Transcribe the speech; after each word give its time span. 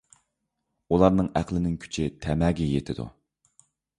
ئۇلارنىڭ 0.95 1.27
ئەقلىنىڭ 1.41 1.77
كۈچى 1.85 2.07
تەمەگە 2.25 2.69
يېتىدۇ. 2.73 3.05